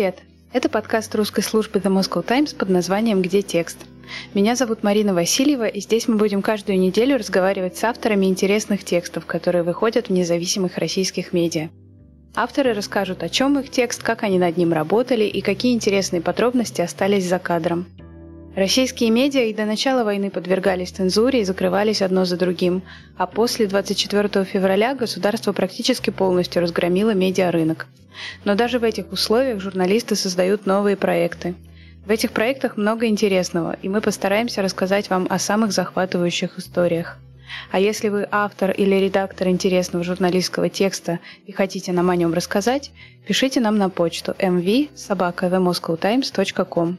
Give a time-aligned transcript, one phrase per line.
[0.00, 0.20] Привет!
[0.54, 3.76] Это подкаст русской службы The Moscow Times под названием «Где текст?».
[4.32, 9.26] Меня зовут Марина Васильева, и здесь мы будем каждую неделю разговаривать с авторами интересных текстов,
[9.26, 11.68] которые выходят в независимых российских медиа.
[12.34, 16.80] Авторы расскажут, о чем их текст, как они над ним работали и какие интересные подробности
[16.80, 17.84] остались за кадром.
[18.56, 22.82] Российские медиа и до начала войны подвергались цензуре и закрывались одно за другим,
[23.16, 27.86] а после 24 февраля государство практически полностью разгромило медиарынок.
[28.44, 31.54] Но даже в этих условиях журналисты создают новые проекты.
[32.04, 37.18] В этих проектах много интересного, и мы постараемся рассказать вам о самых захватывающих историях.
[37.70, 42.90] А если вы автор или редактор интересного журналистского текста и хотите нам о нем рассказать,
[43.26, 46.98] пишите нам на почту mv.sobaka.themoscowtimes.com.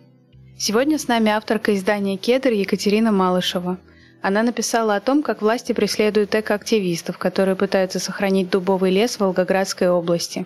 [0.64, 3.80] Сегодня с нами авторка издания «Кедр» Екатерина Малышева.
[4.22, 9.90] Она написала о том, как власти преследуют экоактивистов, которые пытаются сохранить дубовый лес в Волгоградской
[9.90, 10.46] области.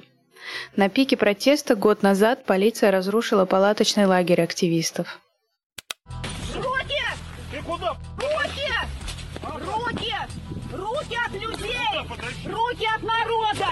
[0.77, 5.19] На пике протеста год назад полиция разрушила палаточный лагерь активистов.
[6.53, 7.03] Руки!
[7.51, 7.97] Ты куда?
[8.15, 8.71] Руки!
[9.43, 10.13] Руки!
[10.71, 12.45] Руки от людей!
[12.45, 13.69] Руки от народа!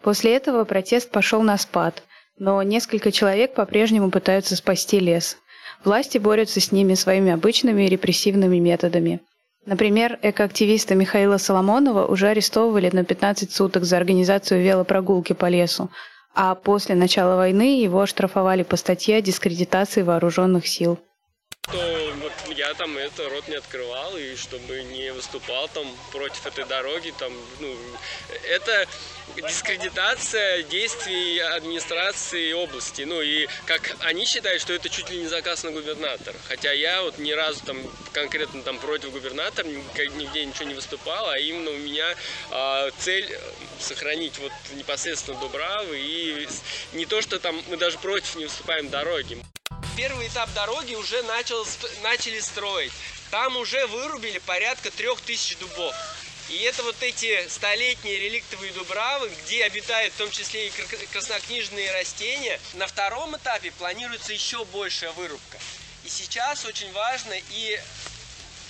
[0.00, 2.02] После этого протест пошел на спад,
[2.42, 5.38] но несколько человек по-прежнему пытаются спасти лес.
[5.84, 9.20] Власти борются с ними своими обычными репрессивными методами.
[9.64, 15.88] Например, экоактивиста Михаила Соломонова уже арестовывали на 15 суток за организацию велопрогулки по лесу,
[16.34, 20.98] а после начала войны его оштрафовали по статье о дискредитации вооруженных сил
[21.72, 22.01] вот
[22.74, 27.74] там это рот не открывал и чтобы не выступал там против этой дороги там ну
[28.48, 28.86] это
[29.36, 33.02] дискредитация действий администрации области.
[33.02, 36.36] Ну и как они считают что это чуть ли не заказ на губернатора.
[36.48, 37.78] Хотя я вот ни разу там
[38.12, 42.14] конкретно там против губернатора нигде ничего не выступал а именно у меня
[42.50, 43.26] э, цель
[43.80, 46.46] сохранить вот непосредственно Дубравы и
[46.92, 49.38] не то что там мы даже против не выступаем дороги
[49.96, 51.66] первый этап дороги уже начал,
[52.02, 52.92] начали строить.
[53.30, 55.94] Там уже вырубили порядка трех тысяч дубов.
[56.48, 60.72] И это вот эти столетние реликтовые дубравы, где обитают в том числе и
[61.12, 62.60] краснокнижные растения.
[62.74, 65.58] На втором этапе планируется еще большая вырубка.
[66.04, 67.80] И сейчас очень важно и,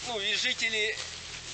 [0.06, 0.96] ну, и жители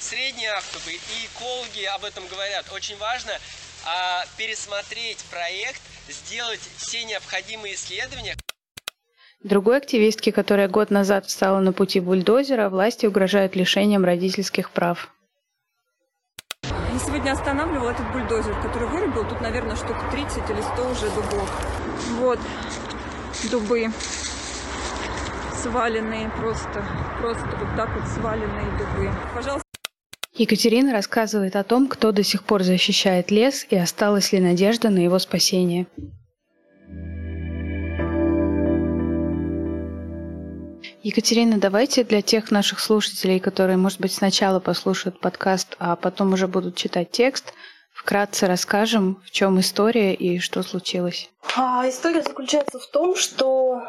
[0.01, 2.71] Средней Ахтубы, и экологи об этом говорят.
[2.73, 3.39] Очень важно
[3.85, 8.37] а, пересмотреть проект, сделать все необходимые исследования.
[9.45, 15.15] Другой активистке, которая год назад встала на пути бульдозера, власти угрожают лишением родительских прав.
[16.65, 19.25] Я сегодня останавливал этот бульдозер, который вырубил.
[19.29, 21.49] Тут, наверное, штук 30 или 100 уже дубов.
[22.19, 22.41] Вот
[23.53, 23.93] дубы
[25.55, 26.85] сваленные просто.
[27.21, 29.13] Просто вот так вот сваленные дубы.
[29.35, 29.63] Пожалуйста.
[30.35, 34.99] Екатерина рассказывает о том, кто до сих пор защищает лес и осталась ли надежда на
[34.99, 35.87] его спасение.
[41.09, 46.47] Екатерина, давайте для тех наших слушателей, которые, может быть, сначала послушают подкаст, а потом уже
[46.47, 47.55] будут читать текст,
[47.95, 51.31] вкратце расскажем, в чем история и что случилось.
[51.57, 53.81] А, история заключается в том, что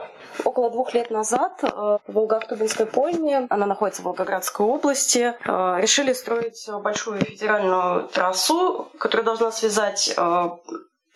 [0.45, 6.13] около двух лет назад э, в Волгоактубинской пойме, она находится в Волгоградской области, э, решили
[6.13, 10.49] строить большую федеральную трассу, которая должна связать э,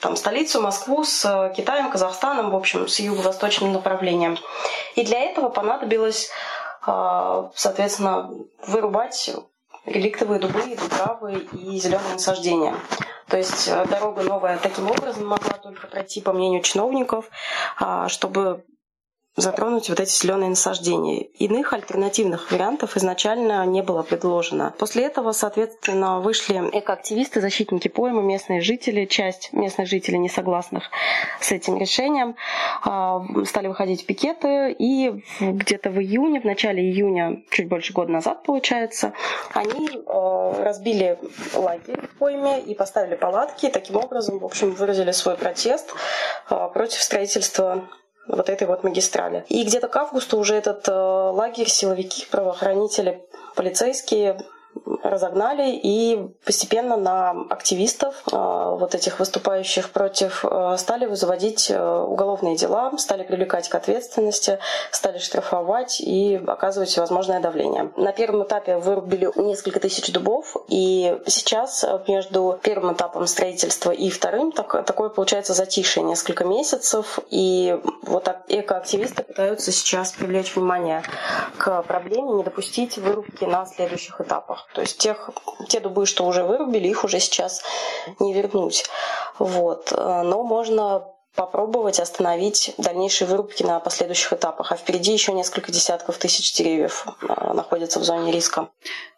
[0.03, 4.37] там, столицу Москву с э, Китаем, Казахстаном, в общем, с юго-восточным направлением.
[4.95, 6.29] И для этого понадобилось,
[6.85, 8.29] э, соответственно,
[8.67, 9.33] вырубать
[9.85, 12.75] реликтовые дубы, дубравы и зеленые насаждения.
[13.29, 17.29] То есть э, дорога новая таким образом могла только пройти, по мнению чиновников,
[17.79, 18.65] а, чтобы
[19.35, 21.23] затронуть вот эти зеленые насаждения.
[21.39, 24.73] Иных альтернативных вариантов изначально не было предложено.
[24.77, 30.89] После этого, соответственно, вышли экоактивисты, защитники поймы, местные жители, часть местных жителей, не согласных
[31.39, 32.35] с этим решением,
[32.83, 38.43] а, стали выходить пикеты, и где-то в июне, в начале июня, чуть больше года назад,
[38.43, 39.13] получается,
[39.53, 41.17] они а, разбили
[41.55, 45.93] лагерь в пойме и поставили палатки, таким образом, в общем, выразили свой протест
[46.49, 47.83] а, против строительства
[48.27, 49.45] вот этой вот магистрали.
[49.49, 53.25] И где-то к августу уже этот э, лагерь силовики, правоохранители,
[53.55, 54.39] полицейские
[55.13, 62.55] разогнали и постепенно на активистов, э, вот этих выступающих против, э, стали вызывать э, уголовные
[62.55, 64.59] дела, стали привлекать к ответственности,
[64.91, 67.91] стали штрафовать и оказывать всевозможное давление.
[67.95, 74.51] На первом этапе вырубили несколько тысяч дубов, и сейчас между первым этапом строительства и вторым
[74.51, 81.03] так, такое получается затишье несколько месяцев, и вот экоактивисты пытаются сейчас привлечь внимание
[81.57, 84.67] к проблеме, не допустить вырубки на следующих этапах.
[84.73, 85.29] То есть тех,
[85.67, 87.61] те дубы, что уже вырубили, их уже сейчас
[88.19, 88.85] не вернуть.
[89.37, 89.91] Вот.
[89.91, 91.03] Но можно
[91.35, 94.71] попробовать остановить дальнейшие вырубки на последующих этапах.
[94.71, 98.69] А впереди еще несколько десятков тысяч деревьев а, находятся в зоне риска.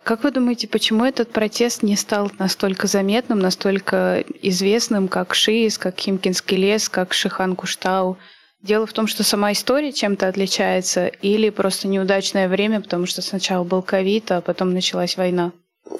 [0.03, 5.99] Как вы думаете, почему этот протест не стал настолько заметным, настолько известным, как Шиис, как
[5.99, 8.17] Химкинский лес, как Шихан Куштау?
[8.61, 13.63] Дело в том, что сама история чем-то отличается или просто неудачное время, потому что сначала
[13.63, 15.51] был ковид, а потом началась война?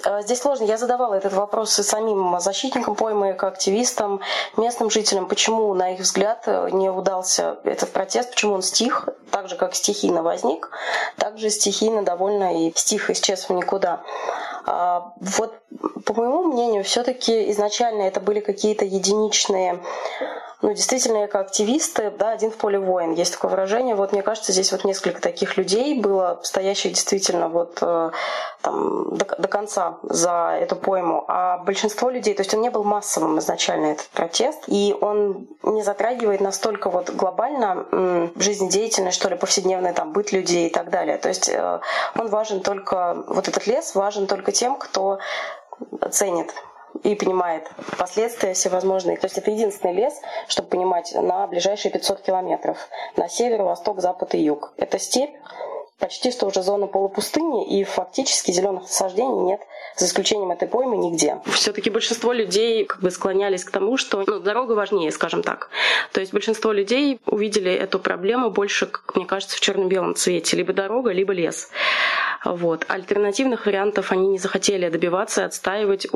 [0.04, 0.66] Э, здесь сложно.
[0.66, 4.22] Я задавала этот вопрос и самим защитникам поймы, как активистам,
[4.58, 9.56] местным жителям, почему, на их взгляд, не удался этот протест, почему он стих, так же,
[9.56, 10.70] как стихийно возник,
[11.18, 14.02] так же стихийно довольно и стих исчез в никуда.
[14.66, 15.54] А, вот,
[16.06, 19.84] по моему мнению, все-таки изначально это были какие-то единичные
[20.66, 23.14] ну, действительно, экоактивисты, да, один в поле воин.
[23.14, 23.94] Есть такое выражение.
[23.94, 28.10] Вот мне кажется, здесь вот несколько таких людей было, стоящих действительно вот э,
[28.64, 31.24] там до, до конца за эту пойму.
[31.28, 35.84] А большинство людей, то есть он не был массовым изначально, этот протест, и он не
[35.84, 41.20] затрагивает настолько вот глобально жизнедеятельность, что ли, повседневный там быт людей и так далее.
[41.20, 41.80] То есть э,
[42.18, 45.20] он важен только, вот этот лес важен только тем, кто
[46.10, 46.56] ценит
[47.04, 49.18] и понимает последствия всевозможные.
[49.18, 50.14] То есть это единственный лес,
[50.48, 52.78] чтобы понимать, на ближайшие 500 километров.
[53.16, 54.74] На север, восток, запад и юг.
[54.78, 55.32] Это степь,
[56.00, 59.62] почти что уже зона полупустыни, и фактически зеленых насаждений нет,
[59.96, 61.40] за исключением этой поймы, нигде.
[61.46, 65.70] Все-таки большинство людей как бы склонялись к тому, что ну, дорога важнее, скажем так.
[66.12, 70.58] То есть большинство людей увидели эту проблему больше, как мне кажется, в черно-белом цвете.
[70.58, 71.70] Либо дорога, либо лес.
[72.46, 72.86] Вот.
[72.88, 76.08] Альтернативных вариантов они не захотели добиваться и отстаивать,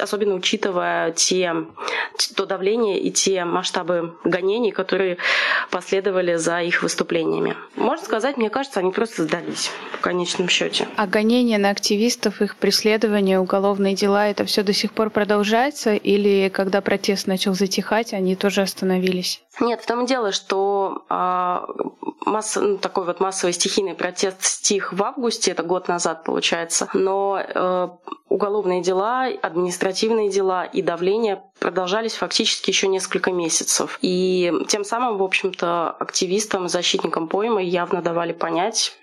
[0.00, 1.54] особенно учитывая те,
[2.36, 5.18] то давление и те масштабы гонений, которые
[5.70, 7.56] последовали за их выступлениями.
[7.74, 10.86] Можно сказать, мне кажется, они просто сдались в конечном счете.
[10.96, 15.94] А гонения на активистов, их преследование, уголовные дела, это все до сих пор продолжается?
[15.94, 19.42] Или когда протест начал затихать, они тоже остановились?
[19.60, 21.66] Нет, в том и дело, что а,
[22.24, 27.40] масса, ну, такой вот массовый стихийный протест стих в августе, это год назад получается, но
[27.42, 27.88] э,
[28.28, 33.98] уголовные дела, административные дела и давление продолжались фактически еще несколько месяцев.
[34.02, 38.98] И тем самым, в общем-то, активистам, защитникам поймы явно давали понять,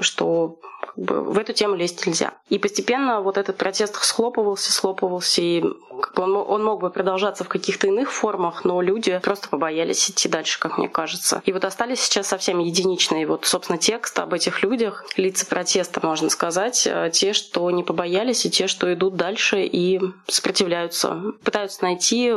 [0.00, 0.58] что
[0.98, 2.32] как бы, в эту тему лезть нельзя.
[2.48, 5.62] И постепенно вот этот протест схлопывался, схлопывался, и
[6.00, 10.10] как бы он, он мог бы продолжаться в каких-то иных формах, но люди просто побоялись
[10.10, 11.42] идти дальше, как мне кажется.
[11.44, 16.30] И вот остались сейчас совсем единичные вот, собственно, тексты об этих людях, лица протеста, можно
[16.30, 22.32] сказать, э, те, что не побоялись, и те, что идут дальше и сопротивляются, пытаются найти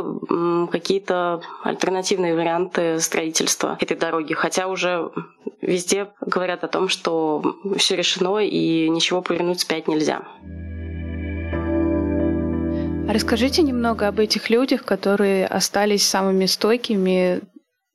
[0.71, 5.11] какие-то альтернативные варианты строительства этой дороги, хотя уже
[5.61, 10.21] везде говорят о том, что все решено и ничего повернуть спять нельзя.
[13.07, 17.41] Расскажите немного об этих людях, которые остались самыми стойкими,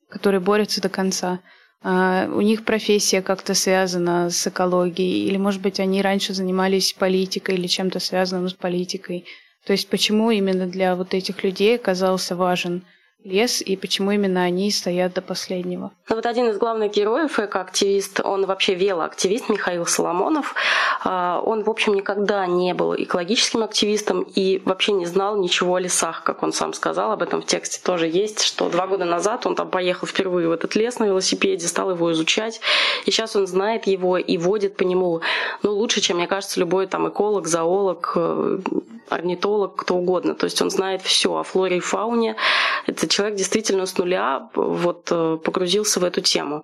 [0.09, 1.39] которые борются до конца.
[1.83, 7.55] А у них профессия как-то связана с экологией, или, может быть, они раньше занимались политикой
[7.55, 9.25] или чем-то связанным с политикой.
[9.65, 12.83] То есть почему именно для вот этих людей оказался важен
[13.23, 15.91] лес и почему именно они стоят до последнего.
[16.09, 20.55] Ну, вот один из главных героев, эко-активист, он вообще велоактивист Михаил Соломонов.
[21.03, 25.79] А, он, в общем, никогда не был экологическим активистом и вообще не знал ничего о
[25.79, 27.11] лесах, как он сам сказал.
[27.11, 30.51] Об этом в тексте тоже есть, что два года назад он там поехал впервые в
[30.51, 32.61] этот лес на велосипеде, стал его изучать.
[33.05, 35.21] И сейчас он знает его и водит по нему,
[35.63, 38.59] ну, лучше, чем, мне кажется, любой там эколог, зоолог, э,
[39.09, 40.35] орнитолог, кто угодно.
[40.35, 42.35] То есть он знает все о флоре и фауне.
[42.85, 46.63] Это человек действительно с нуля вот э, погрузился в эту тему.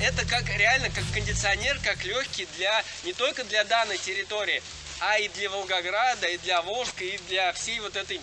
[0.00, 4.62] Это как реально как кондиционер, как легкий для не только для данной территории,
[5.00, 8.20] а и для Волгограда, и для Волжска, и для всей вот этой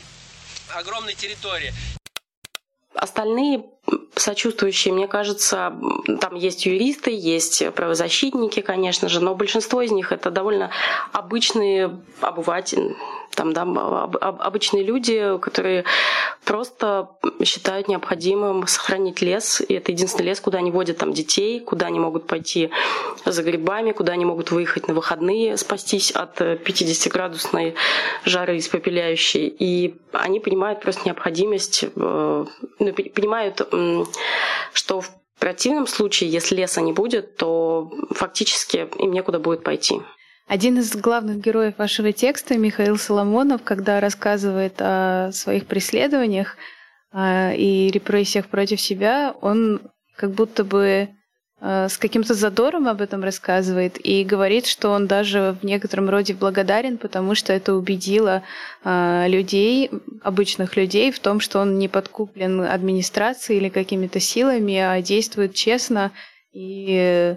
[0.76, 1.74] огромной территории.
[2.96, 3.64] Остальные
[4.16, 5.74] сочувствующие, мне кажется,
[6.20, 10.72] там есть юристы, есть правозащитники, конечно же, но большинство из них это довольно
[11.14, 12.96] обычные обыватели,
[13.36, 15.86] там, да, об, об, обычные люди, которые
[16.44, 17.10] просто
[17.44, 19.62] считают необходимым сохранить лес.
[19.62, 22.70] И это единственный лес, куда они водят там детей, куда они могут пойти
[23.26, 27.76] за грибами, куда они могут выехать на выходные, спастись от 50-градусной
[28.26, 29.48] жары испепеляющей.
[29.48, 32.46] И они понимают просто необходимость, э,
[32.80, 33.62] ну, понимают,
[34.74, 40.02] что в противном случае, если леса не будет, то фактически им некуда будет пойти.
[40.48, 46.58] Один из главных героев вашего текста, Михаил Соломонов, когда рассказывает о своих преследованиях
[47.12, 49.80] а, и репрессиях против себя, он
[50.16, 51.10] как будто бы
[51.62, 56.98] с каким-то задором об этом рассказывает и говорит, что он даже в некотором роде благодарен,
[56.98, 58.44] потому что это убедило
[58.86, 59.92] э, людей,
[60.24, 66.12] обычных людей, в том, что он не подкуплен администрацией или какими-то силами, а действует честно
[66.54, 67.36] и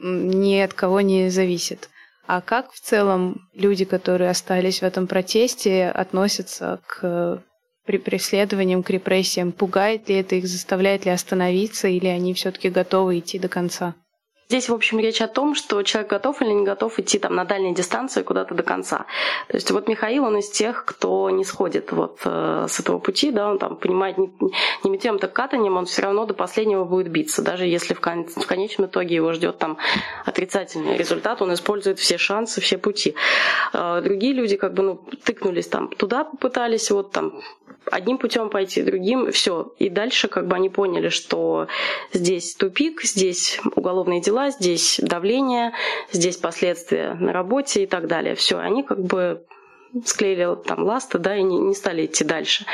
[0.00, 1.88] ни от кого не зависит.
[2.28, 7.42] А как в целом люди, которые остались в этом протесте, относятся к
[7.96, 9.52] преследованиям, к репрессиям?
[9.52, 13.94] Пугает ли это их, заставляет ли остановиться, или они все-таки готовы идти до конца?
[14.50, 17.44] Здесь, в общем, речь о том, что человек готов или не готов идти там на
[17.44, 19.04] дальние дистанции куда-то до конца.
[19.48, 23.30] То есть вот Михаил, он из тех, кто не сходит вот э, с этого пути,
[23.30, 24.32] да, он там понимает не,
[24.84, 27.42] не метем, так катанием, он все равно до последнего будет биться.
[27.42, 29.76] Даже если в, кон- в конечном итоге его ждет там
[30.24, 33.14] отрицательный результат, он использует все шансы, все пути.
[33.74, 37.42] Э, другие люди как бы ну, тыкнулись там туда, попытались вот там
[37.90, 39.72] одним путем пойти, другим, все.
[39.78, 41.68] И дальше как бы они поняли, что
[42.12, 45.72] здесь тупик, здесь уголовные дела, дела, здесь давление,
[46.12, 48.34] здесь последствия на работе и так далее.
[48.34, 49.42] Все, они как бы
[50.04, 52.66] склеили там ласты, да, и не, не стали идти дальше.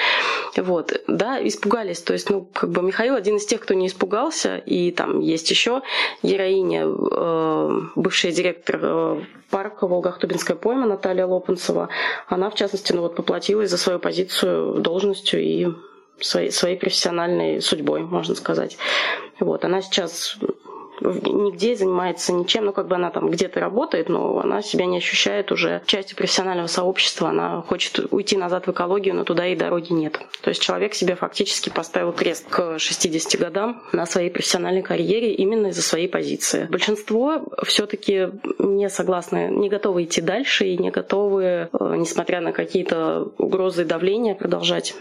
[0.57, 2.01] Вот, да, испугались.
[2.01, 5.49] То есть, ну, как бы Михаил один из тех, кто не испугался, и там есть
[5.49, 5.83] еще
[6.23, 11.89] героиня, э, бывшая директор э, парка Волгохтубинская пойма Наталья Лопанцева.
[12.27, 15.69] Она, в частности, ну вот поплатилась за свою позицию должностью и
[16.21, 18.77] своей, своей профессиональной судьбой, можно сказать.
[19.39, 20.37] Вот, она сейчас
[21.05, 25.53] нигде занимается ничем, ну как бы она там где-то работает, но она себя не ощущает
[25.53, 30.19] уже частью профессионального сообщества, она хочет уйти назад в экологию, но туда и дороги нет.
[30.43, 35.69] То есть человек себе фактически поставил крест к 60 годам на своей профессиональной карьере именно
[35.69, 36.67] из-за своей позиции.
[36.71, 43.29] Большинство все-таки не согласны, не готовы идти дальше и не готовы, э, несмотря на какие-то
[43.39, 44.95] угрозы и давления, продолжать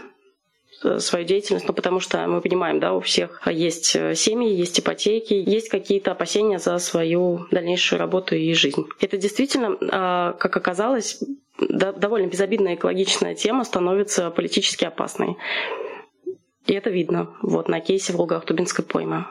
[0.98, 5.34] свою деятельность, ну, потому что мы понимаем, да, у всех есть э, семьи, есть ипотеки,
[5.34, 8.84] есть какие-то опасения за свою дальнейшую работу и жизнь.
[9.00, 11.20] Это действительно, а, как оказалось,
[11.58, 15.36] довольно безобидная экологичная тема становится политически опасной.
[16.66, 19.26] И это видно вот на кейсе Волгохтубинской поймы.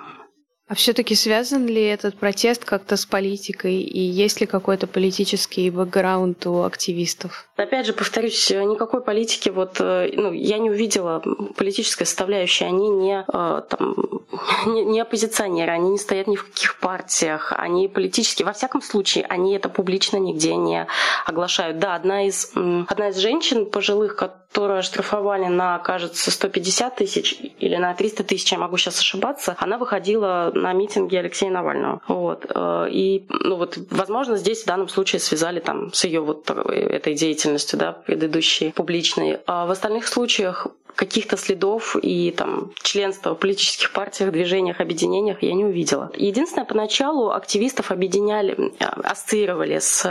[0.74, 3.76] А все-таки связан ли этот протест как-то с политикой?
[3.82, 7.48] И есть ли какой-то политический бэкграунд у активистов?
[7.58, 11.22] Опять же, повторюсь, никакой политики, вот, э, ну, я не увидела
[11.56, 12.66] политической составляющей.
[12.66, 13.96] Они не, э, там,
[14.66, 18.48] не, не оппозиционеры, они не стоят ни в каких партиях, они политические.
[18.48, 20.88] Во всяком случае, они это публично нигде не
[21.28, 21.78] оглашают.
[21.78, 27.94] Да, одна из, одна из женщин пожилых, которую оштрафовали на, кажется, 150 тысяч или на
[27.94, 32.02] 300 тысяч, я могу сейчас ошибаться, она выходила на митинге Алексея Навального.
[32.08, 32.46] Вот.
[32.50, 37.14] Э, и, ну вот, возможно, здесь в данном случае связали там с ее вот этой
[37.14, 39.40] деятельностью, да, предыдущей публичной.
[39.46, 45.54] А в остальных случаях каких-то следов и там членства в политических партиях, движениях, объединениях я
[45.54, 46.12] не увидела.
[46.16, 50.06] Единственное, поначалу активистов объединяли, э, ассоциировали с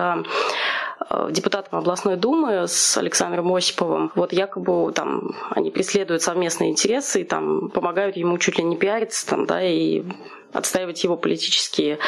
[1.11, 4.13] Э, депутатом областной думы с Александром Осиповым.
[4.15, 9.27] Вот якобы там они преследуют совместные интересы и там помогают ему чуть ли не пиариться
[9.27, 10.03] там, да, и
[10.53, 11.99] отстаивать его политические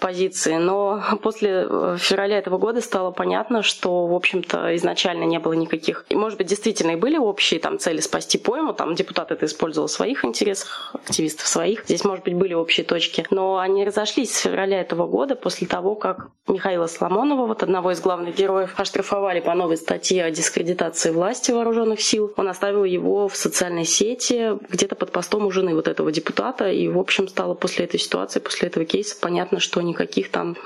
[0.00, 0.56] позиции.
[0.56, 6.04] Но после э, февраля этого года стало понятно, что, в общем-то, изначально не было никаких...
[6.10, 9.92] Может быть, действительно и были общие там цели спасти пойму, там депутат это использовал в
[9.92, 11.84] своих интересах, активистов своих.
[11.84, 13.26] Здесь, может быть, были общие точки.
[13.30, 18.00] Но они разошлись с февраля этого года после того, как Михаила Соломонова, вот одного из
[18.00, 22.32] главных героев, оштрафовали по новой статье о дискредитации власти вооруженных сил.
[22.36, 26.70] Он оставил его в социальной сети где-то под постом у жены вот этого депутата.
[26.70, 30.56] И, в общем, стало после этой ситуации, после этого кейса понятно, что никаких там,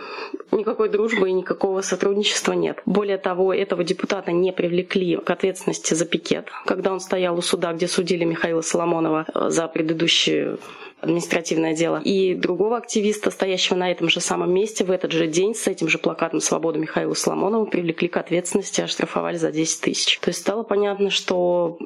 [0.52, 2.80] никакой дружбы и никакого сотрудничества нет.
[2.86, 7.72] Более того, этого депутата не привлекли к ответственности за пикет, когда он стоял у суда,
[7.72, 10.58] где судили Михаила Соломонова э, за предыдущее
[11.00, 12.00] административное дело.
[12.04, 15.88] И другого активиста, стоящего на этом же самом месте, в этот же день с этим
[15.88, 20.18] же плакатом «Свободу» Михаила Соломонова привлекли к ответственности, оштрафовали за 10 тысяч.
[20.20, 21.78] То есть стало понятно, что,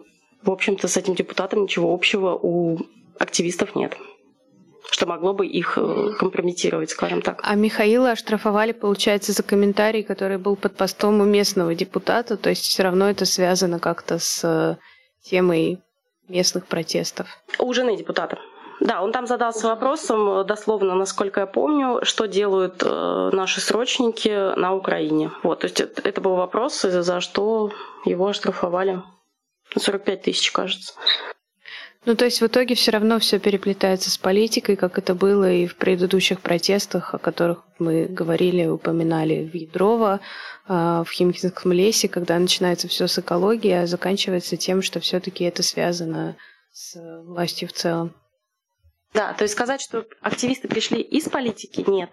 [0.42, 2.78] в общем-то, с этим депутатом ничего общего у
[3.18, 3.96] активистов нет
[4.90, 7.40] что могло бы их э, компрометировать, скажем так.
[7.42, 12.64] А Михаила оштрафовали, получается, за комментарий, который был под постом у местного депутата, то есть
[12.64, 14.76] все равно это связано как-то с э,
[15.22, 15.80] темой
[16.28, 17.28] местных протестов.
[17.58, 18.38] У жены депутата.
[18.80, 24.74] Да, он там задался вопросом, дословно, насколько я помню, что делают э, наши срочники на
[24.74, 25.30] Украине.
[25.42, 27.70] Вот, то есть это, это был вопрос, за что
[28.06, 29.02] его оштрафовали.
[29.78, 30.94] 45 тысяч, кажется.
[32.06, 35.66] Ну, то есть в итоге все равно все переплетается с политикой, как это было и
[35.66, 40.20] в предыдущих протестах, о которых мы говорили, упоминали в Ядрово,
[40.66, 45.62] а, в Химкинском лесе, когда начинается все с экологии, а заканчивается тем, что все-таки это
[45.62, 46.36] связано
[46.72, 48.14] с властью в целом.
[49.12, 52.10] Да, то есть сказать, что активисты пришли из политики, нет.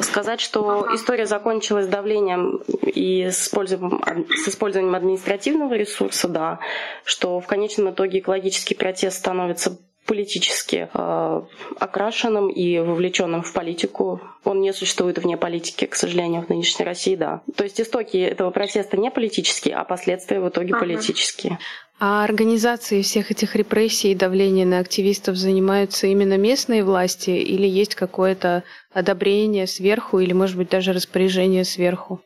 [0.00, 6.60] Сказать, что история закончилась давлением и с использованием, с использованием административного ресурса, да.
[7.04, 11.42] Что в конечном итоге экологический протест становится политически э,
[11.78, 14.20] окрашенным и вовлеченным в политику.
[14.44, 17.42] Он не существует вне политики, к сожалению, в нынешней России, да.
[17.54, 20.80] То есть истоки этого протеста не политические, а последствия в итоге ага.
[20.80, 21.58] политические.
[22.02, 27.94] А организацией всех этих репрессий и давления на активистов занимаются именно местные власти или есть
[27.94, 32.22] какое-то одобрение сверху или, может быть, даже распоряжение сверху?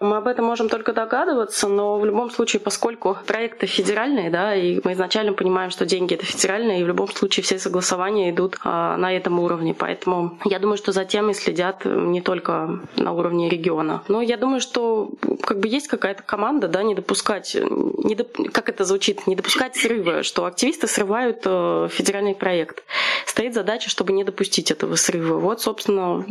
[0.00, 4.80] Мы об этом можем только догадываться, но в любом случае, поскольку проекты федеральные, да, и
[4.82, 8.96] мы изначально понимаем, что деньги это федеральные, и в любом случае все согласования идут а,
[8.96, 9.72] на этом уровне.
[9.72, 14.02] Поэтому я думаю, что за и следят не только на уровне региона.
[14.08, 15.10] Но я думаю, что
[15.42, 18.36] как бы есть какая-то команда, да, не допускать, не доп...
[18.52, 22.82] как это звучит, не допускать срыва, что активисты срывают э, федеральный проект.
[23.26, 25.38] Стоит задача, чтобы не допустить этого срыва.
[25.38, 26.24] Вот, собственно,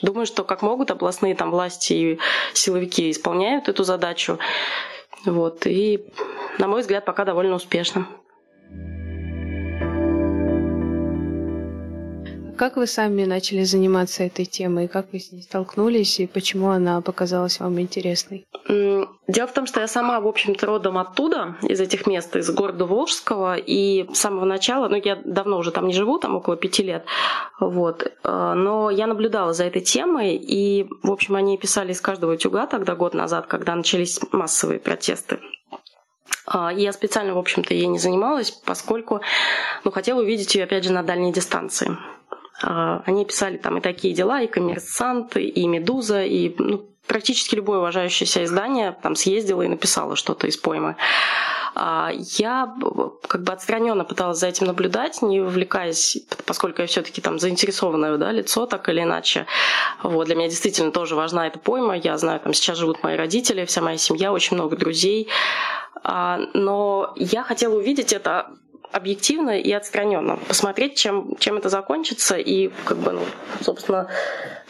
[0.00, 2.18] Думаю, что как могут областные там власти и
[2.54, 4.38] силовики исполняют эту задачу.
[5.24, 5.66] Вот.
[5.66, 6.04] И,
[6.58, 8.06] на мой взгляд, пока довольно успешно.
[12.62, 14.86] Как вы сами начали заниматься этой темой?
[14.86, 18.46] Как вы с ней столкнулись и почему она показалась вам интересной?
[18.68, 22.86] Дело в том, что я сама, в общем-то, родом оттуда, из этих мест, из города
[22.86, 26.84] Волжского, и с самого начала, ну, я давно уже там не живу, там около пяти
[26.84, 27.04] лет,
[27.58, 32.34] вот, э, но я наблюдала за этой темой, и, в общем, они писали из каждого
[32.34, 35.40] утюга тогда, год назад, когда начались массовые протесты
[36.46, 39.20] а, я специально, в общем-то, ей не занималась, поскольку
[39.84, 41.96] ну, хотела увидеть ее, опять же, на дальней дистанции.
[42.62, 47.78] А, они писали там и такие дела, и «Коммерсант», и «Медуза», и ну, практически любое
[47.78, 50.96] уважающееся издание там съездило и написало что-то из поймы.
[51.74, 52.74] А, я
[53.28, 58.30] как бы отстраненно пыталась за этим наблюдать, не вовлекаясь, поскольку я все-таки там заинтересованное да,
[58.30, 59.46] лицо, так или иначе.
[60.02, 61.96] Вот, для меня действительно тоже важна эта пойма.
[61.96, 65.28] Я знаю, там сейчас живут мои родители, вся моя семья, очень много друзей.
[66.04, 68.50] А, но я хотела увидеть это
[68.92, 73.22] объективно и отстраненно, посмотреть, чем, чем это закончится, и как бы, ну,
[73.60, 74.08] собственно,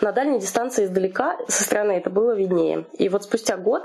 [0.01, 2.85] на дальней дистанции издалека со стороны это было виднее.
[2.99, 3.85] И вот спустя год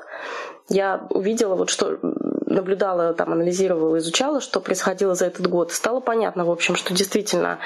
[0.69, 5.71] я увидела, вот что наблюдала, там, анализировала, изучала, что происходило за этот год.
[5.71, 7.59] Стало понятно, в общем, что действительно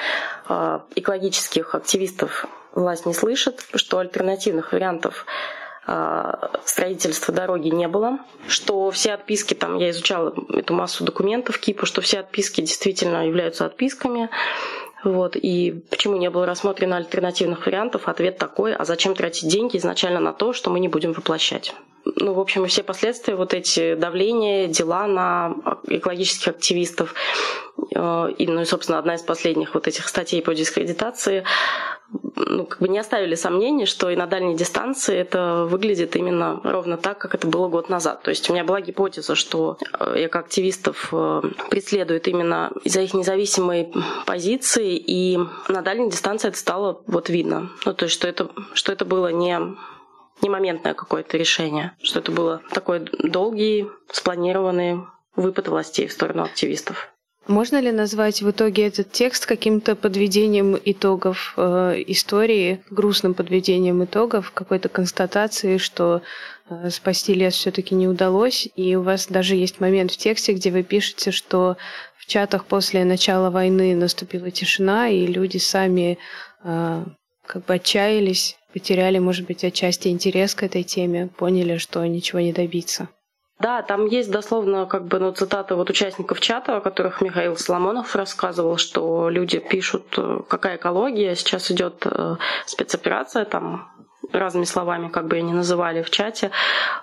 [0.48, 5.26] а, экологических активистов власть не слышит, что альтернативных вариантов
[6.66, 12.02] строительства дороги не было, что все отписки, там я изучала эту массу документов КИПа, что
[12.02, 14.30] все отписки действительно являются отписками,
[15.04, 18.08] вот, и почему не было рассмотрено альтернативных вариантов?
[18.08, 21.74] Ответ такой, а зачем тратить деньги изначально на то, что мы не будем воплощать?
[22.04, 25.56] Ну, в общем, и все последствия, вот эти давления, дела на
[25.88, 27.14] экологических активистов,
[27.96, 31.44] э, и, ну и, собственно, одна из последних вот этих статей по дискредитации,
[32.36, 36.98] ну, как бы не оставили сомнений, что и на дальней дистанции это выглядит именно ровно
[36.98, 38.24] так, как это было год назад.
[38.24, 43.94] То есть у меня была гипотеза, что э, экоактивистов э, преследуют именно из-за их независимой
[44.26, 45.38] позиции, и
[45.68, 47.70] на дальней дистанции это стало вот видно.
[47.86, 49.60] Ну, то есть что это, что это было не
[50.42, 55.02] не моментное какое-то решение, что это было такой долгий, спланированный
[55.36, 57.12] выпад властей в сторону активистов.
[57.48, 64.52] Можно ли назвать в итоге этот текст каким-то подведением итогов э, истории, грустным подведением итогов,
[64.52, 66.22] какой-то констатацией, что
[66.70, 70.70] э, спасти лес все-таки не удалось, и у вас даже есть момент в тексте, где
[70.70, 71.78] вы пишете, что
[72.16, 76.20] в чатах после начала войны наступила тишина, и люди сами
[76.64, 77.04] э,
[77.48, 82.54] как бы отчаялись, потеряли, может быть, отчасти интерес к этой теме, поняли, что ничего не
[82.54, 83.10] добиться.
[83.62, 88.16] Да, там есть дословно как бы ну, цитаты вот участников чата, о которых Михаил Соломонов
[88.16, 93.88] рассказывал, что люди пишут, э, какая экология, сейчас идет э, спецоперация, там
[94.34, 96.50] разными словами, как бы они называли в чате,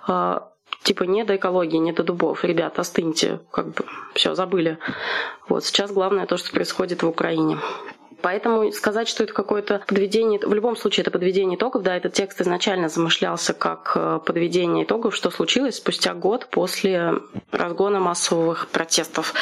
[0.09, 0.39] э,
[0.83, 4.79] типа не до экологии, не до дубов, ребят, остыньте, как бы все забыли.
[5.47, 7.57] Вот сейчас главное то, что происходит в Украине.
[8.21, 12.41] Поэтому сказать, что это какое-то подведение, в любом случае это подведение итогов, да, этот текст
[12.41, 17.13] изначально замышлялся как э, подведение итогов, что случилось спустя год после
[17.51, 19.33] разгона массовых протестов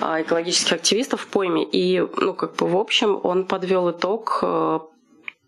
[0.00, 1.64] э, экологических активистов в пойме.
[1.64, 4.80] И, ну, как бы, в общем, он подвел итог э,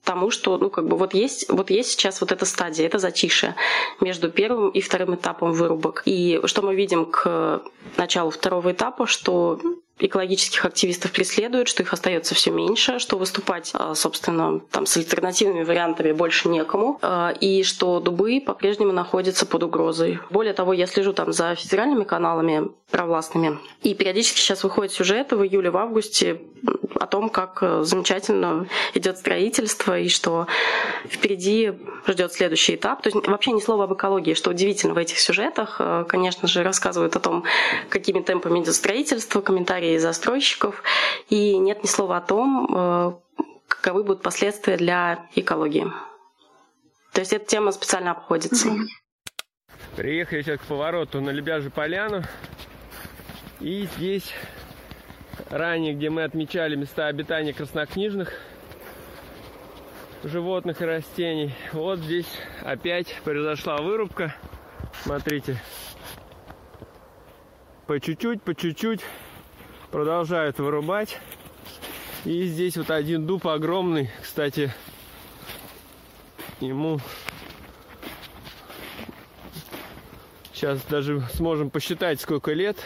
[0.05, 3.55] тому, что, ну, как бы вот есть, вот есть сейчас вот эта стадия, это затишье
[4.01, 6.03] между первым и вторым этапом вырубок.
[6.07, 7.63] И что мы видим к
[7.97, 9.61] началу второго этапа, что
[10.07, 15.63] экологических активистов преследуют, что их остается все меньше, что выступать, а, собственно, там с альтернативными
[15.63, 20.19] вариантами больше некому, а, и что дубы по-прежнему находятся под угрозой.
[20.31, 25.45] Более того, я слежу там за федеральными каналами провластными, и периодически сейчас выходят сюжеты в
[25.45, 26.41] июле, в августе
[27.03, 30.47] о том, как э, замечательно идет строительство и что
[31.05, 31.73] впереди
[32.07, 33.03] ждет следующий этап.
[33.03, 35.77] То есть вообще ни слова об экологии, что удивительно в этих сюжетах.
[35.81, 37.45] Э, конечно же, рассказывают о том,
[37.89, 40.83] какими темпами идет строительство, комментарии застройщиков.
[41.29, 43.13] И нет ни слова о том, э,
[43.69, 45.87] каковы будут последствия для экологии.
[47.13, 48.69] То есть эта тема специально обходится.
[49.97, 52.23] Приехали сейчас к повороту на Лебяжью поляну.
[53.61, 54.33] И здесь
[55.51, 58.33] ранее, где мы отмечали места обитания краснокнижных
[60.25, 61.55] животных и растений.
[61.73, 62.29] Вот здесь
[62.63, 64.35] опять произошла вырубка.
[65.03, 65.61] Смотрите.
[67.87, 69.01] По чуть-чуть, по чуть-чуть
[69.93, 71.19] продолжают вырубать.
[72.25, 74.73] И здесь вот один дуб огромный, кстати,
[76.61, 77.01] ему
[80.53, 82.77] сейчас даже сможем посчитать сколько лет.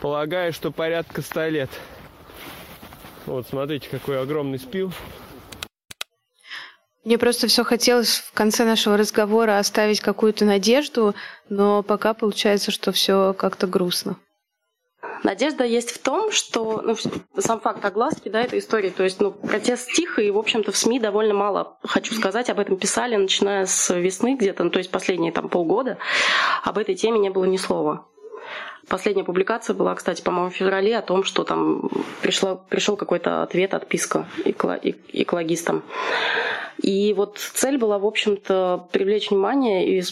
[0.00, 1.70] Полагаю, что порядка 100 лет.
[3.24, 4.92] Вот, смотрите, какой огромный спил.
[7.04, 11.14] Мне просто все хотелось в конце нашего разговора оставить какую-то надежду,
[11.48, 14.16] но пока получается, что все как-то грустно.
[15.22, 16.94] Надежда есть в том, что ну,
[17.38, 20.76] сам факт огласки да, этой истории, то есть ну, протест стих, и, в общем-то, в
[20.76, 24.90] СМИ довольно мало, хочу сказать, об этом писали, начиная с весны где-то, ну, то есть
[24.90, 25.98] последние там полгода,
[26.62, 28.06] об этой теме не было ни слова.
[28.88, 31.90] Последняя публикация была, кстати, по-моему, в феврале о том, что там
[32.22, 35.82] пришло, пришел какой-то ответ, отписка экологистам.
[36.80, 40.02] И вот цель была, в общем-то, привлечь внимание и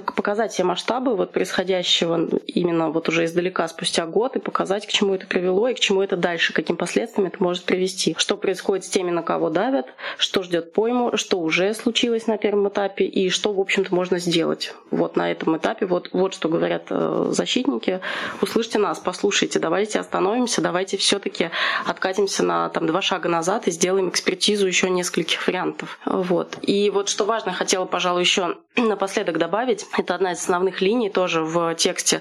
[0.00, 5.14] показать все масштабы вот происходящего именно вот уже издалека спустя год и показать, к чему
[5.14, 8.14] это привело и к чему это дальше, каким последствиям это может привести.
[8.18, 9.86] Что происходит с теми, на кого давят,
[10.18, 14.74] что ждет пойму, что уже случилось на первом этапе и что, в общем-то, можно сделать
[14.90, 15.86] вот на этом этапе.
[15.86, 18.00] Вот, вот что говорят э, защитники.
[18.40, 21.50] Услышьте нас, послушайте, давайте остановимся, давайте все таки
[21.86, 25.98] откатимся на там, два шага назад и сделаем экспертизу еще нескольких вариантов.
[26.04, 26.58] Вот.
[26.62, 31.42] И вот что важно, хотела, пожалуй, еще напоследок добавить, это одна из основных линий тоже
[31.42, 32.20] в тексте.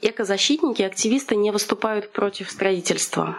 [0.00, 3.36] Экозащитники, активисты не выступают против строительства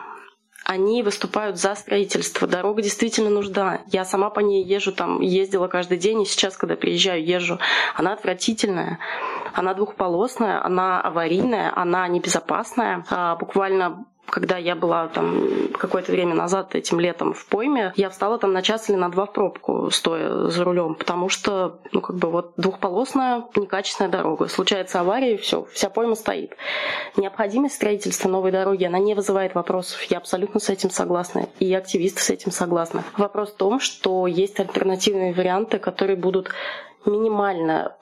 [0.69, 2.47] они выступают за строительство.
[2.47, 3.81] Дорога действительно нужда.
[3.88, 7.57] Я сама по ней езжу, там ездила каждый день, и сейчас, когда приезжаю, езжу.
[7.95, 8.99] Она отвратительная.
[9.55, 13.03] Она двухполосная, она аварийная, она небезопасная.
[13.09, 18.37] А, буквально когда я была там какое-то время назад этим летом в пойме, я встала
[18.37, 22.15] там на час или на два в пробку, стоя за рулем, потому что, ну, как
[22.15, 24.47] бы вот двухполосная, некачественная дорога.
[24.47, 26.55] Случается авария, и все, вся пойма стоит.
[27.15, 30.01] Необходимость строительства новой дороги, она не вызывает вопросов.
[30.03, 31.47] Я абсолютно с этим согласна.
[31.59, 33.03] И активисты с этим согласны.
[33.17, 36.49] Вопрос в том, что есть альтернативные варианты, которые будут
[37.05, 37.95] минимально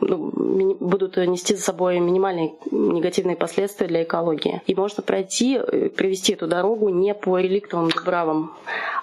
[0.00, 4.62] ну, ми, будут нести за собой минимальные негативные последствия для экологии.
[4.66, 8.52] И можно пройти, э, провести эту дорогу не по реликтовым дубравам,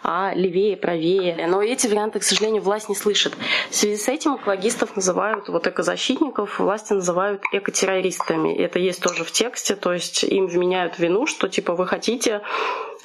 [0.03, 1.47] а левее, правее.
[1.47, 3.33] Но эти варианты, к сожалению, власть не слышит.
[3.69, 8.53] В связи с этим экологистов называют, вот экозащитников, власти называют экотеррористами.
[8.55, 12.41] Это есть тоже в тексте, то есть им вменяют вину, что типа вы хотите,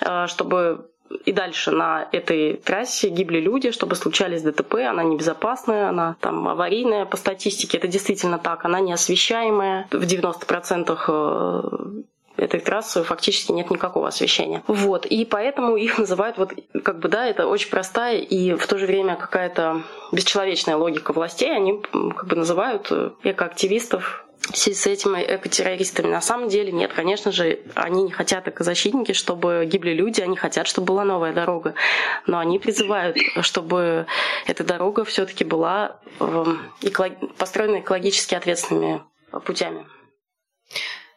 [0.00, 0.90] э, чтобы
[1.24, 7.04] и дальше на этой трассе гибли люди, чтобы случались ДТП, она небезопасная, она там аварийная
[7.04, 14.08] по статистике, это действительно так, она неосвещаемая, в 90% э, этой трассы фактически нет никакого
[14.08, 14.62] освещения.
[14.66, 18.78] Вот, и поэтому их называют вот, как бы, да, это очень простая и в то
[18.78, 26.08] же время какая-то бесчеловечная логика властей, они как бы называют э, экоактивистов с этими экотеррористами.
[26.08, 30.66] На самом деле нет, конечно же, они не хотят экозащитники, чтобы гибли люди, они хотят,
[30.66, 31.74] чтобы была новая дорога.
[32.26, 34.06] Но они призывают, чтобы
[34.46, 36.60] эта дорога все-таки была эм,
[37.38, 39.02] построена экологически ответственными
[39.44, 39.86] путями.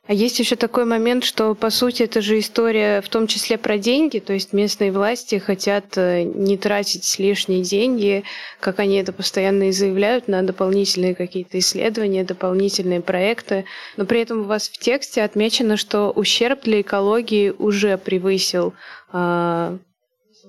[0.07, 3.77] А есть еще такой момент, что, по сути, это же история в том числе про
[3.77, 8.23] деньги, то есть местные власти хотят э, не тратить лишние деньги,
[8.61, 13.65] как они это постоянно и заявляют, на дополнительные какие-то исследования, дополнительные проекты,
[13.97, 18.73] но при этом у вас в тексте отмечено, что ущерб для экологии уже превысил
[19.11, 19.77] э,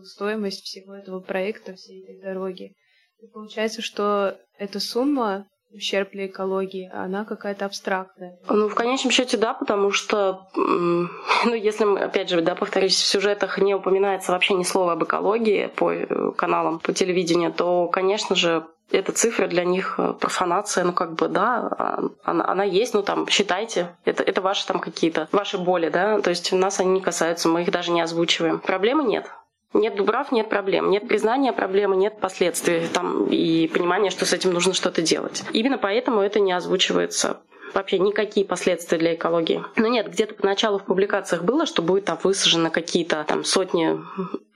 [0.05, 2.77] стоимость всего этого проекта, всей этой дороги.
[3.21, 8.39] И получается, что эта сумма ущерб для экологии, а она какая-то абстрактная.
[8.49, 13.07] Ну, в конечном счете, да, потому что, ну, если, мы, опять же, да, повторюсь, в
[13.07, 18.35] сюжетах не упоминается вообще ни слова об экологии по э, каналам, по телевидению, то, конечно
[18.35, 22.95] же, эта цифра для них э, профанация, ну как бы, да, а, она, она есть,
[22.95, 26.93] ну там, считайте, это, это ваши там какие-то, ваши боли, да, то есть нас они
[26.93, 28.61] не касаются, мы их даже не озвучиваем.
[28.61, 29.31] Проблемы нет.
[29.75, 30.91] Нет дубрав, нет проблем.
[30.91, 35.45] Нет признания проблемы, нет последствий там, и понимания, что с этим нужно что-то делать.
[35.53, 37.41] Именно поэтому это не озвучивается
[37.75, 39.65] вообще никакие последствия для экологии.
[39.77, 43.99] Но нет, где-то поначалу в публикациях было, что будет там высажено какие-то там сотни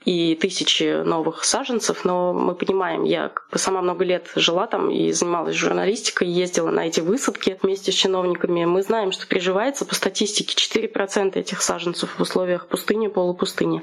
[0.05, 4.91] и тысячи новых саженцев, но мы понимаем, я как бы сама много лет жила там
[4.91, 8.65] и занималась журналистикой, ездила на эти высадки вместе с чиновниками.
[8.65, 13.83] Мы знаем, что приживается по статистике 4% этих саженцев в условиях пустыни, полупустыни,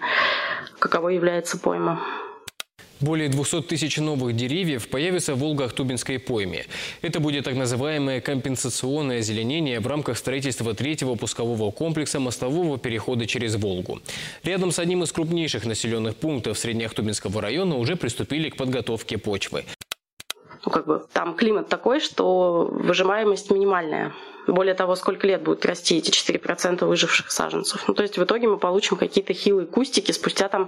[0.79, 2.01] каково является пойма.
[3.01, 6.65] Более 200 тысяч новых деревьев появится в Волго-Ахтубинской пойме.
[7.01, 13.55] Это будет так называемое компенсационное озеленение в рамках строительства третьего пускового комплекса мостового перехода через
[13.55, 14.01] Волгу.
[14.43, 19.63] Рядом с одним из крупнейших населенных пунктов Среднеахтубинского района уже приступили к подготовке почвы.
[20.65, 24.11] Ну, как бы там климат такой, что выжимаемость минимальная.
[24.45, 27.87] Более того, сколько лет будут расти эти 4% выживших саженцев.
[27.87, 30.67] Ну, то есть в итоге мы получим какие-то хилые кустики спустя там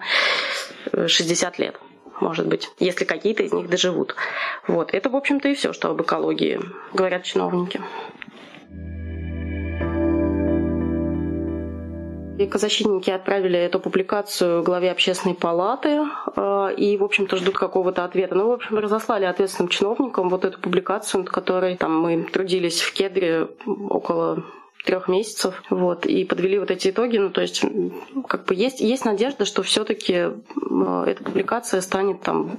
[0.94, 1.76] 60 э, лет
[2.22, 4.16] может быть, если какие-то из них доживут.
[4.68, 4.94] Вот.
[4.94, 6.60] Это, в общем-то, и все, что об экологии
[6.94, 7.82] говорят чиновники.
[12.38, 16.00] Экозащитники отправили эту публикацию главе общественной палаты
[16.36, 18.34] э, и, в общем-то, ждут какого-то ответа.
[18.34, 22.94] Ну, в общем, разослали ответственным чиновникам вот эту публикацию, над которой там, мы трудились в
[22.94, 24.44] кедре около
[24.84, 27.64] трех месяцев, вот, и подвели вот эти итоги, ну, то есть,
[28.28, 32.58] как бы есть, есть надежда, что все-таки эта публикация станет там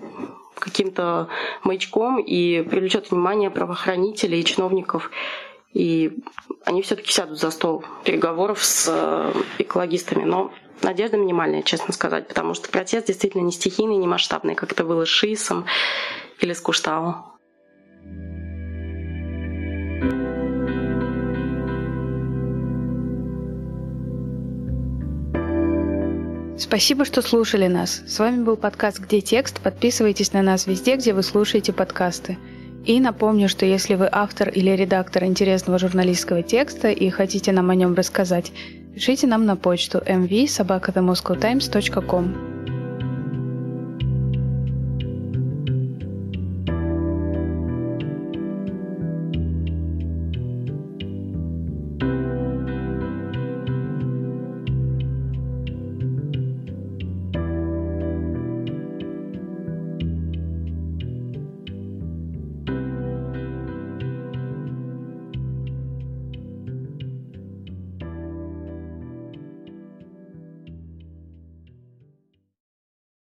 [0.59, 1.29] каким-то
[1.65, 5.11] маячком и привлечет внимание правоохранителей и чиновников,
[5.73, 6.19] и
[6.65, 12.55] они все-таки сядут за стол переговоров с э, экологистами, но надежда минимальная, честно сказать, потому
[12.55, 15.65] что протест действительно не стихийный, не масштабный, как это было с Шиисом
[16.41, 17.33] или с Куштау.
[26.63, 28.03] Спасибо, что слушали нас.
[28.07, 29.61] С вами был подкаст «Где текст?».
[29.61, 32.39] Подписывайтесь на нас везде, где вы слушаете подкасты.
[32.87, 37.75] И напомню, что если вы автор или редактор интересного журналистского текста и хотите нам о
[37.75, 38.53] нем рассказать,
[38.95, 42.52] пишите нам на почту mv.sobakathamoscowtimes.com.